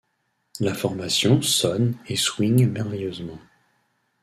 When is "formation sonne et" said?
0.73-2.15